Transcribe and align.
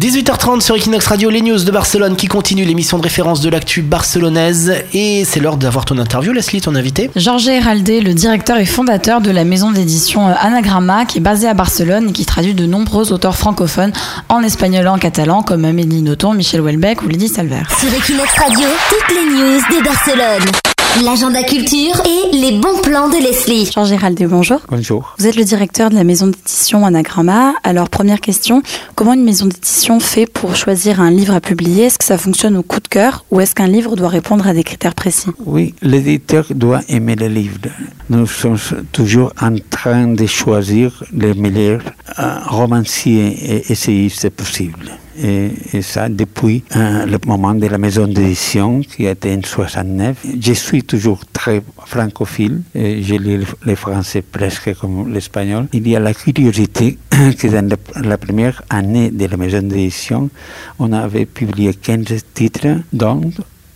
18h30 0.00 0.62
sur 0.62 0.74
Equinox 0.74 1.06
Radio, 1.06 1.28
les 1.28 1.42
news 1.42 1.62
de 1.62 1.70
Barcelone 1.70 2.16
qui 2.16 2.26
continue 2.26 2.64
l'émission 2.64 2.96
de 2.96 3.02
référence 3.02 3.42
de 3.42 3.50
l'actu 3.50 3.82
barcelonaise. 3.82 4.72
Et 4.94 5.26
c'est 5.26 5.38
l'heure 5.38 5.58
d'avoir 5.58 5.84
ton 5.84 5.98
interview, 5.98 6.32
Leslie, 6.32 6.62
ton 6.62 6.74
invité. 6.74 7.10
Georges 7.14 7.48
Héraldé, 7.48 8.00
le 8.00 8.14
directeur 8.14 8.56
et 8.56 8.64
fondateur 8.64 9.20
de 9.20 9.30
la 9.30 9.44
maison 9.44 9.70
d'édition 9.70 10.26
Anagramma, 10.26 11.04
qui 11.04 11.18
est 11.18 11.20
basée 11.20 11.46
à 11.46 11.52
Barcelone 11.52 12.08
et 12.08 12.12
qui 12.12 12.24
traduit 12.24 12.54
de 12.54 12.64
nombreux 12.64 13.12
auteurs 13.12 13.36
francophones 13.36 13.92
en 14.30 14.42
espagnol 14.42 14.86
et 14.86 14.88
en 14.88 14.96
catalan, 14.96 15.42
comme 15.42 15.66
Amélie 15.66 16.00
Nothomb, 16.00 16.32
Michel 16.32 16.62
Houellebecq 16.62 17.02
ou 17.02 17.08
Lydie 17.08 17.28
Salver. 17.28 17.60
Sur 17.78 17.92
Equinox 17.92 18.32
Radio, 18.38 18.68
toutes 18.88 19.14
les 19.14 19.24
news 19.26 19.60
de 19.60 19.84
Barcelone. 19.84 20.71
L'agenda 21.00 21.42
culture 21.42 22.02
et 22.04 22.36
les 22.36 22.52
bons 22.52 22.78
plans 22.82 23.08
de 23.08 23.16
Leslie. 23.16 23.68
Georges 23.72 23.92
Héraldé, 23.92 24.26
bonjour. 24.26 24.60
Bonjour. 24.68 25.14
Vous 25.18 25.26
êtes 25.26 25.36
le 25.36 25.44
directeur 25.44 25.88
de 25.88 25.94
la 25.94 26.04
maison 26.04 26.26
d'édition 26.26 26.84
Anagramma. 26.84 27.54
Alors, 27.64 27.88
première 27.88 28.20
question, 28.20 28.62
comment 28.94 29.14
une 29.14 29.24
maison 29.24 29.46
d'édition 29.46 30.00
fait 30.00 30.26
pour 30.26 30.54
choisir 30.54 31.00
un 31.00 31.10
livre 31.10 31.34
à 31.34 31.40
publier? 31.40 31.84
Est-ce 31.86 31.98
que 31.98 32.04
ça 32.04 32.18
fonctionne 32.18 32.56
au 32.58 32.62
coup 32.62 32.78
de 32.78 32.88
cœur 32.88 33.24
ou 33.30 33.40
est-ce 33.40 33.54
qu'un 33.54 33.66
livre 33.68 33.96
doit 33.96 34.10
répondre 34.10 34.46
à 34.46 34.52
des 34.52 34.64
critères 34.64 34.94
précis? 34.94 35.30
Oui, 35.46 35.74
l'éditeur 35.80 36.46
doit 36.50 36.82
aimer 36.88 37.16
le 37.16 37.28
livre. 37.28 37.58
Nous 38.10 38.26
sommes 38.26 38.58
toujours 38.92 39.32
en 39.40 39.56
train 39.70 40.08
de 40.08 40.26
choisir 40.26 41.02
les 41.12 41.32
meilleurs 41.32 41.82
euh, 42.18 42.36
romanciers 42.46 43.56
et 43.56 43.72
essayistes 43.72 44.28
possibles. 44.28 44.92
Et, 45.20 45.82
ça 45.82 46.08
depuis 46.08 46.64
euh, 46.76 47.06
le 47.06 47.18
moment 47.26 47.54
de 47.54 47.66
la 47.66 47.78
maison 47.78 48.06
d'édition 48.06 48.80
qui 48.80 49.06
été 49.06 49.34
en 49.34 49.42
69. 49.42 50.26
Je 50.40 50.52
suis 50.52 50.82
toujours 50.82 51.20
très 51.32 51.62
francophile, 51.86 52.62
et 52.74 53.02
je 53.02 53.14
lis 53.14 53.44
le 53.62 53.74
français 53.74 54.22
presque 54.22 54.74
comme 54.74 55.12
l'espagnol. 55.12 55.66
Il 55.72 55.86
y 55.88 55.96
a 55.96 56.00
la 56.00 56.14
curiosité 56.14 56.98
que 57.10 57.46
dans 57.48 57.68
la, 57.68 58.02
la 58.02 58.18
première 58.18 58.62
année 58.70 59.10
de 59.10 59.26
la 59.26 59.36
maison 59.36 59.62
d'édition, 59.62 60.30
on 60.78 60.92
avait 60.92 61.26
publié 61.26 61.74
15 61.74 62.04
titres, 62.34 62.78
dont 62.92 63.20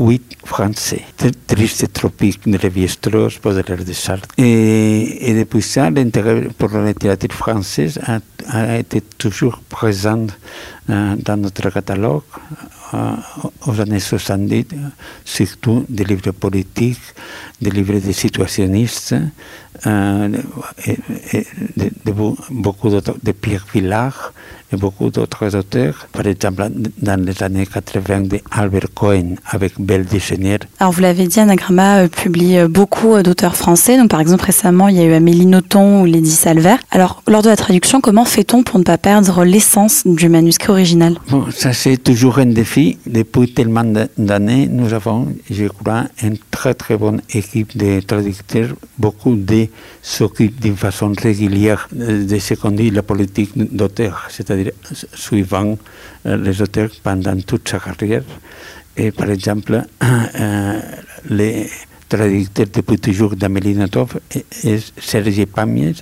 8 0.00 0.38
français. 0.46 1.02
Triste 1.46 1.92
tropique 1.92 2.48
de 2.48 2.56
Lévi-Strauss, 2.56 3.38
Baudelaire 3.42 3.84
de 3.84 3.92
Sartre. 3.92 4.28
Et, 4.38 5.30
et, 5.30 5.34
depuis 5.38 5.60
ça, 5.60 5.90
l'intérêt 5.90 6.48
pour 6.56 6.70
la 6.70 6.86
littérature 6.86 7.32
française 7.32 8.00
a, 8.06 8.18
a 8.48 8.78
été 8.78 9.02
toujours 9.02 9.60
présent 9.68 10.26
euh, 10.88 11.16
dans 11.16 11.36
notre 11.36 11.68
catalogue 11.68 12.22
euh, 12.94 13.12
aux 13.66 13.78
années 13.78 14.00
70, 14.00 14.68
surtout 15.24 15.84
des 15.88 16.04
livres 16.04 16.30
politiques, 16.32 17.14
des 17.60 17.70
livres 17.70 17.98
de 17.98 18.12
situationnistes, 18.12 19.14
euh, 19.86 20.28
de, 21.76 21.90
de, 22.04 22.12
beaucoup 22.50 22.88
de 22.88 23.32
Pierre 23.32 23.66
Villard 23.72 24.32
et 24.72 24.76
beaucoup 24.76 25.10
d'autres 25.10 25.56
auteurs. 25.56 26.06
Par 26.12 26.26
exemple, 26.26 26.68
dans 27.00 27.20
les 27.20 27.42
années 27.42 27.66
80, 27.66 28.22
d'Albert 28.56 28.88
Cohen 28.94 29.34
avec 29.44 29.72
Belle 29.78 30.04
Dictionnaire. 30.04 30.60
Alors, 30.78 30.92
vous 30.92 31.00
l'avez 31.00 31.26
dit, 31.26 31.40
Anagramma 31.40 32.08
publie 32.08 32.58
beaucoup 32.68 33.20
d'auteurs 33.22 33.56
français. 33.56 33.96
Donc, 33.96 34.10
par 34.10 34.20
exemple, 34.20 34.44
récemment, 34.44 34.88
il 34.88 34.96
y 34.96 35.00
a 35.00 35.04
eu 35.04 35.12
Amélie 35.12 35.46
Nothomb 35.46 36.02
ou 36.02 36.04
Lydie 36.04 36.30
Salver. 36.30 36.76
Alors, 36.90 37.22
lors 37.26 37.42
de 37.42 37.48
la 37.48 37.56
traduction, 37.56 38.00
comment 38.00 38.24
fait-on 38.24 38.62
pour 38.62 38.78
ne 38.78 38.84
pas 38.84 38.98
perdre 38.98 39.44
l'essence 39.44 40.02
du 40.06 40.28
manuscrit 40.28 40.70
original? 40.70 41.16
Bon, 41.30 41.46
Ça, 41.50 41.72
c'est 41.72 41.96
toujours 41.96 42.38
un 42.38 42.46
défi. 42.46 42.98
Depuis 43.06 43.52
tellement 43.52 43.84
d'années, 44.16 44.68
nous 44.70 44.92
avons, 44.92 45.28
je 45.50 45.66
crois, 45.66 46.04
une 46.22 46.36
très, 46.50 46.74
très 46.74 46.96
bonne 46.96 47.20
équipe 47.32 47.76
de 47.76 48.00
traducteurs. 48.00 48.70
Beaucoup 48.98 49.34
de 49.34 49.66
s'occupent 50.02 50.60
d'une 50.60 50.76
façon 50.76 51.12
régulière 51.20 51.88
de 51.92 52.38
ce 52.38 52.54
qu'on 52.54 52.70
dit 52.70 52.90
la 52.90 53.02
politique 53.02 53.52
d'auteur, 53.56 54.28
c'est-à-dire 54.40 54.72
suivant 55.14 55.76
les 56.24 56.62
auteurs 56.62 56.90
pendant 57.02 57.38
toute 57.40 57.68
sa 57.68 57.78
carrière. 57.78 58.22
Et 58.96 59.10
par 59.10 59.30
exemple, 59.30 59.82
euh, 60.02 60.80
les 61.28 61.68
traducteur 62.10 62.66
depuis 62.74 62.98
toujours 62.98 63.36
d'Amélie 63.36 63.74
Nothomb 63.74 64.08
est 64.64 64.92
Serge 65.00 65.46
Pamiers, 65.46 65.94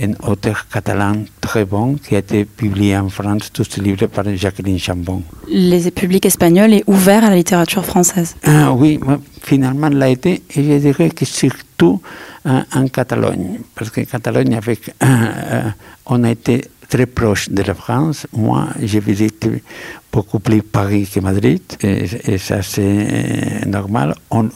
un 0.00 0.12
auteur 0.30 0.66
catalan 0.68 1.24
très 1.40 1.64
bon 1.64 1.94
qui 1.94 2.14
a 2.14 2.18
été 2.18 2.44
publié 2.44 2.96
en 2.96 3.08
France, 3.08 3.50
tous 3.52 3.64
ses 3.64 3.80
livres 3.80 4.06
par 4.06 4.24
Jacqueline 4.36 4.78
Chambon. 4.78 5.22
Les 5.48 5.90
publics 5.90 6.26
espagnols 6.26 6.74
est 6.74 6.84
ouvert 6.86 7.24
à 7.24 7.30
la 7.30 7.36
littérature 7.36 7.84
française 7.84 8.36
ah, 8.44 8.72
Oui, 8.72 9.00
finalement 9.42 9.88
l'a 9.88 10.10
été, 10.10 10.42
et 10.54 10.62
je 10.62 10.78
dirais 10.78 11.08
que 11.08 11.24
surtout 11.24 12.02
euh, 12.46 12.60
en 12.74 12.86
Catalogne, 12.88 13.60
parce 13.74 13.90
qu'en 13.90 14.04
Catalogne, 14.04 14.54
avec, 14.54 14.90
euh, 14.90 14.92
euh, 15.02 15.70
on 16.04 16.22
a 16.22 16.30
été 16.30 16.64
très 16.88 17.06
proche 17.06 17.48
de 17.50 17.62
la 17.62 17.74
France. 17.74 18.26
Moi, 18.32 18.68
j'ai 18.82 19.00
visité 19.00 19.62
beaucoup 20.12 20.38
plus 20.38 20.62
Paris 20.62 21.08
que 21.12 21.20
Madrid, 21.20 21.60
et, 21.82 22.38
ça 22.38 22.62
c'est 22.62 23.66
normal. 23.66 24.14
On, 24.30 24.48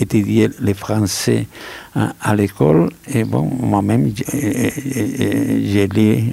étudiait 0.00 0.50
les 0.60 0.74
Français 0.74 1.46
hein, 1.94 2.12
à 2.22 2.34
l'école, 2.34 2.90
et 3.12 3.24
bon, 3.24 3.42
moi-même, 3.42 4.12
j'ai 4.32 5.88
lu, 5.88 6.32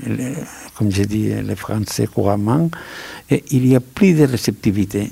comme 0.78 0.92
j'ai 0.92 1.06
dit, 1.06 1.34
les 1.34 1.56
Français 1.56 2.08
couramment, 2.08 2.70
et 3.30 3.44
il 3.52 3.68
y 3.68 3.76
a 3.76 3.82
plus 3.82 4.14
de 4.14 4.26
réceptivité. 4.26 5.12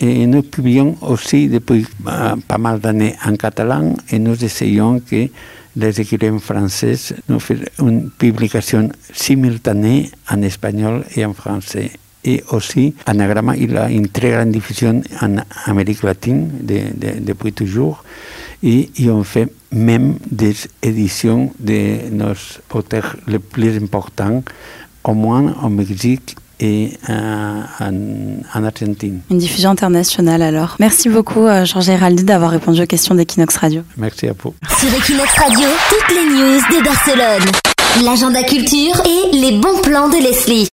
Et 0.00 0.26
nous 0.26 0.42
publions 0.42 0.96
aussi 1.02 1.48
depuis 1.48 1.86
euh, 2.06 2.36
pas 2.48 2.58
mal 2.58 2.80
d'années 2.80 3.14
en 3.24 3.36
catalan, 3.36 3.94
et 4.10 4.18
nous 4.18 4.44
essayons 4.44 5.00
que 5.00 5.28
les 5.76 6.00
écrivains 6.00 6.38
français 6.38 6.96
nous 7.28 7.40
font 7.40 7.56
une 7.80 8.10
publication 8.10 8.90
simultanée 9.12 10.10
en 10.30 10.42
espagnol 10.42 11.04
et 11.16 11.24
en 11.24 11.32
français. 11.32 11.90
Et 12.24 12.42
aussi, 12.52 12.94
Anagrama, 13.06 13.54
il 13.56 13.76
a 13.76 13.90
une 13.90 14.08
très 14.08 14.30
grande 14.30 14.50
diffusion 14.50 15.02
en 15.20 15.36
Amérique 15.66 16.02
latine 16.02 16.48
de, 16.60 16.78
de, 16.94 17.20
depuis 17.20 17.52
toujours. 17.52 18.02
Et, 18.62 18.90
et 18.96 19.10
on 19.10 19.22
fait 19.24 19.52
même 19.72 20.16
des 20.30 20.54
éditions 20.82 21.52
de 21.60 22.08
nos 22.10 22.32
auteurs 22.72 23.16
les 23.26 23.38
plus 23.38 23.76
importants, 23.76 24.42
au 25.04 25.12
moins 25.12 25.54
au 25.62 25.68
Mexique 25.68 26.34
et 26.60 26.90
euh, 27.08 27.60
en, 27.80 27.92
en, 28.54 28.64
Argentine. 28.64 29.20
Une 29.30 29.38
diffusion 29.38 29.70
internationale 29.70 30.42
alors. 30.42 30.76
Merci 30.78 31.08
beaucoup 31.08 31.46
euh, 31.46 31.64
Georges 31.64 31.88
Héraldi 31.88 32.24
d'avoir 32.24 32.50
répondu 32.50 32.82
aux 32.82 32.86
questions 32.86 33.14
d'Equinox 33.14 33.56
Radio. 33.56 33.82
Merci 33.96 34.28
à 34.28 34.32
vous. 34.40 34.54
Sur 34.78 34.88
Equinox 34.94 35.32
Radio, 35.38 35.68
toutes 35.88 36.16
les 36.16 36.24
news 36.24 36.60
de 36.78 36.84
Barcelone. 36.84 37.50
L'agenda 38.04 38.42
culture 38.42 39.00
et 39.04 39.36
les 39.36 39.52
bons 39.52 39.80
plans 39.82 40.08
de 40.08 40.16
Leslie. 40.16 40.62